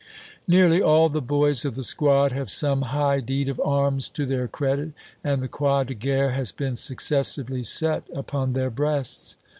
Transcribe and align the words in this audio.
Nearly 0.47 0.81
all 0.81 1.09
the 1.09 1.21
boys 1.21 1.63
of 1.63 1.75
the 1.75 1.83
squad 1.83 2.31
have 2.31 2.49
some 2.49 2.81
high 2.89 3.19
deed 3.19 3.47
of 3.47 3.59
arms 3.63 4.09
to 4.09 4.25
their 4.25 4.47
credit, 4.47 4.93
and 5.23 5.43
the 5.43 5.47
Croix 5.47 5.83
de 5.83 5.93
Guerre 5.93 6.31
has 6.31 6.51
been 6.51 6.75
successively 6.75 7.61
set 7.61 8.05
upon 8.11 8.53
their 8.53 8.71
breasts. 8.71 9.35